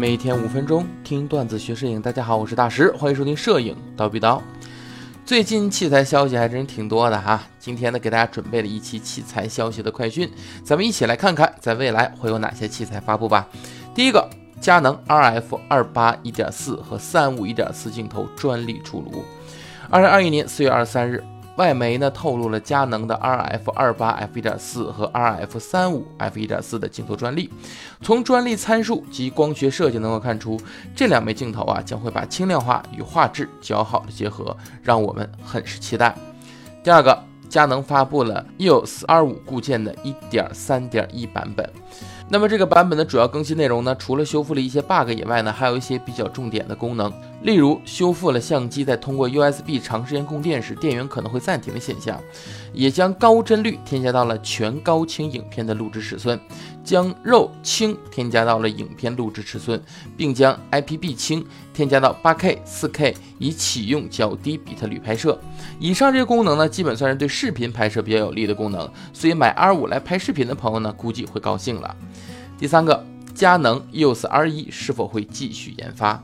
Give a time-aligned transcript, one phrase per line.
[0.00, 4.42] 每天五分钟听段子学摄影，大家好，我是大石，欢迎收听摄影刀比刀。
[5.26, 10.30] 最近器材消息还真挺多的哈，今天呢给大家准备了一期器材消息的快讯，
[10.64, 13.46] 咱们一起来看看在未来会有哪些器材发布吧。
[13.94, 14.26] 第一个，
[14.58, 19.22] 佳能 RF 二八一点四和三五一点四镜头专利出炉。
[19.90, 21.22] 二零二一年四月二十三日。
[21.60, 27.50] 外媒呢透露了佳能的 RF 二八 f 一点四和 RF 三五 f 一点四的镜头专利。
[28.00, 30.58] 从专利参数及光学设计能够看出，
[30.96, 36.16] 这两枚镜头啊将会把轻量化与画质较好的结合，让我们很是期待。
[36.82, 41.70] 第二个，佳能发布了 EOS R 五固件的一点三点一版本。
[42.32, 47.12] 那么这个版本的主要更新内容呢，除了修复了一些 bug 以外呢，还有一些比较重点的功能，
[47.42, 52.20] 例如修复了相机在通过 USB 长时间供电时电源可能会暂停的现象，
[52.72, 56.38] 也将高帧率添加到了全高清影片的录制尺寸，
[56.82, 59.80] 将肉清添加到了影片录制尺寸，
[60.16, 65.38] 并将 IPB 清添加到 8K、4K，以启用较低比特率拍摄。
[65.78, 71.94] 以上这些功能呢，基本算是对视频拍摄比较有利的功能，所以买 R5 来拍视频的朋友呢，估计会高兴了。
[72.58, 73.04] 第三个，
[73.34, 76.22] 佳能 EOS R1 是否会继续研发？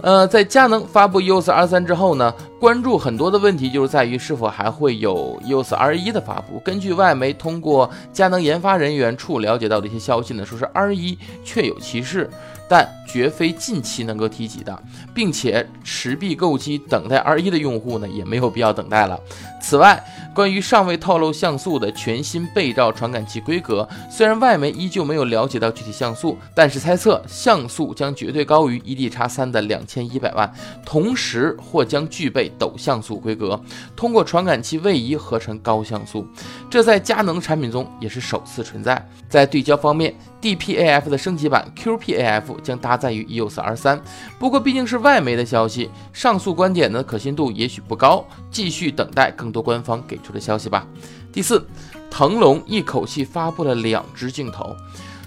[0.00, 6.58] 呃，在佳能发布 EOS R3 之后呢，关注很多的问题就是在于是否还会有 EOS R1 的发布。
[6.64, 12.28] 根据外媒通过佳能研发人员处了解到的一些消息呢，说是 R1 确有其事。
[12.70, 14.78] 但绝非近期能够提及的，
[15.14, 19.18] 并且持币购机等待 R1 的用户呢，也没有必要等待了。
[19.58, 30.52] 此外，关于尚未透露像素的全新背照传感器规格，虽然外媒依旧没有了解到具体像素，但是猜测像素将绝对高于 ED-X3 的两千一百万，
[30.84, 33.60] 同时或将具备抖像素规格，
[33.96, 36.26] 通过传感器位移合成高像素，
[36.70, 39.04] 这在佳能产品中也是首次存在。
[39.28, 42.58] 在对焦方面，DPAF 的升级版 QPAF。
[42.62, 43.98] 将搭载于 EOS R3，
[44.38, 50.86] 不过毕竟是外媒的消息，上述观点的可信度也许不高，继续等待更多官方给出的消息吧。
[51.32, 51.66] 第四，
[52.10, 54.76] 腾龙一口气发布了两支镜头，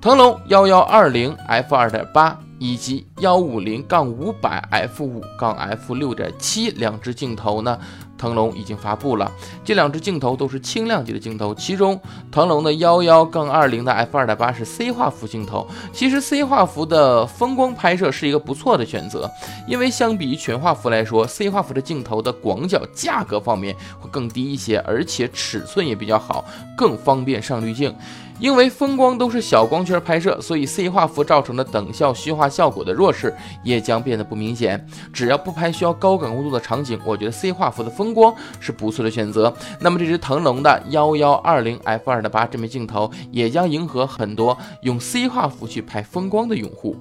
[0.00, 7.76] 腾龙幺幺二零 f 二点八以及幺五零杠五百 f 五杠 f 六点七两支镜头呢。
[8.22, 9.28] 腾龙已经发布了
[9.64, 11.52] 这两支镜头，都是轻量级的镜头。
[11.56, 12.00] 其中，
[12.30, 15.66] 腾龙的幺幺杠二零的 f 二点八是 C 画幅镜头。
[15.92, 19.28] 其实 C 画幅的风光拍摄是一个不错的选择，
[19.66, 26.44] 因为相比于全画幅来说，C 画幅的镜头的广角价格方面会更低一些，而且尺寸也比较好，
[26.76, 27.92] 更方便上滤镜。
[28.38, 33.32] 因为风光都是小光圈拍摄，所以 C 画幅造成的等效虚化效果的弱势
[33.62, 34.84] 也将变得不明显。
[35.12, 39.52] 只要不拍需要高感光度的场景，我觉得 C 画幅的风光是不错的选择。
[39.80, 46.96] 那么这支腾龙的幺幺二零 f 二的八这枚镜头也将迎合很多用 C 画幅去拍风光的用户。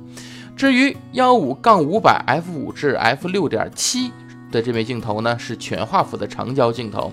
[0.55, 4.11] 至于幺五杠五百 f 五至 f 六点七。
[4.51, 7.11] 的这枚镜头呢是全画幅的长焦镜头，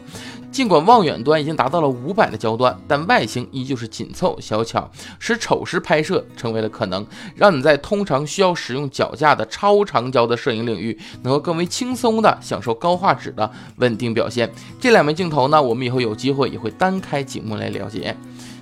[0.50, 7.06] 尽管望远端已经达到了五百的焦段，但外形依旧是紧凑小巧，使丑时拍摄成为了可能，
[7.36, 14.50] 让你在通常需要使用脚架的超长焦的摄影领域，能够更为轻松的享受高画质的稳定表现。
[14.80, 18.16] 这两枚镜头呢，我们以后有机会也会单开节目来了解。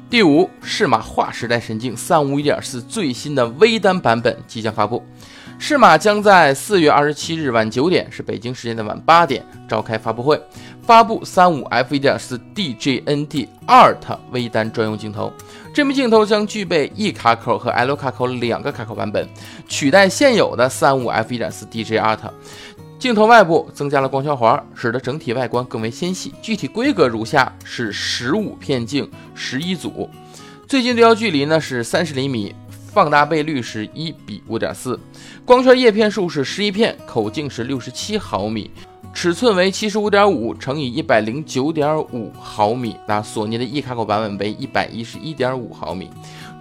[0.09, 5.03] 第五，适马划时代神镜三五一点四最新的微单版本即将发布。
[5.59, 10.41] 适马将在四月二十七日晚九点，是北京时间的晚八点召开发布会，
[10.83, 15.33] 发布三五 f 一点四 DJND Art 微单专用镜头。
[15.75, 19.27] 这枚镜头将具备 E 卡口和 L 卡口两个卡口版本，
[19.67, 22.19] 取代现有的三五 f 一点四 DJ Art。
[22.99, 26.33] 镜头外部增加了光圈环，使得整体外观更为纤细。
[26.41, 30.09] 具体规格如下：是十五片镜，十一组，
[30.69, 32.55] 最近对焦距离呢是三十厘米。
[32.97, 34.99] 放大倍率是一比五点四，
[35.45, 38.71] 光圈叶片数是十一片，口径是六十七毫米，
[39.13, 42.97] 尺寸为七十五点五乘以一百零九点五毫米。
[43.07, 46.09] 那索尼的 E 卡口版本为一百一十一点五毫米，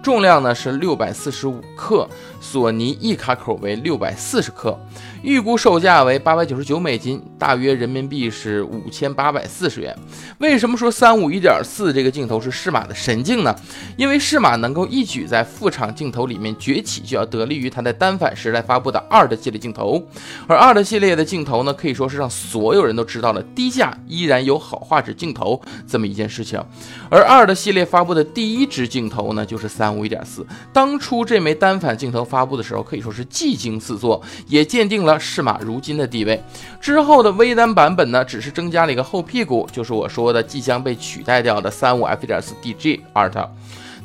[0.02, 2.08] 重量呢是六百四十五克，
[2.40, 4.78] 索尼一卡口为六百四十克。
[5.22, 9.96] 预估售价为八百九十九美金，大约人民币是五千八百四十元。
[10.38, 13.52] 为什么说三五一点四这个镜头是适马的神镜呢？
[13.96, 20.00] 因为适马能够一举在副厂镜头里面崛起，就要得力于它在单反时代发布的二的系列镜头。
[20.46, 26.62] 而二的系列的镜头呢，可以说是让所有人都知道了低价依然有好画质镜头这么一件事情。
[27.10, 30.44] 而二的系列发布的第一支镜头呢，就是三三五一点四。
[30.72, 35.18] 当初这枚单反镜头发布的时候，可以说是技惊四座，也奠定了。
[35.20, 36.42] 适马如今的地位，
[36.80, 43.48] 之后的微单版本呢，只是增加了一个后屁股，就是我说的即将被取代掉的三五 f 一点四 DG Art。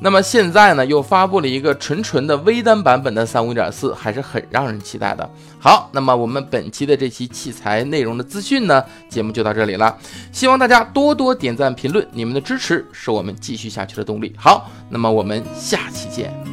[0.04, 5.30] 那么现在呢，又发布了一个纯纯的微单版本的三五点四，还是很让人期待的。
[5.60, 9.96] 好，那么我们本期的这期器材内容的资讯呢，节目就到这里了。
[10.32, 14.34] 希望大家多多点赞评论，你们的支持是我们继续下去的动力。
[14.36, 16.51] 好，那么我们下期见。